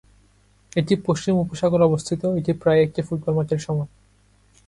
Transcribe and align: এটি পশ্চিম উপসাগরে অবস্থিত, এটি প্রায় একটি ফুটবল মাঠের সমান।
এটি 0.71 0.93
পশ্চিম 1.07 1.33
উপসাগরে 1.35 1.83
অবস্থিত, 1.83 2.21
এটি 2.39 2.51
প্রায় 2.53 2.79
একটি 2.81 3.01
ফুটবল 3.01 3.33
মাঠের 3.37 3.59
সমান। 3.59 3.87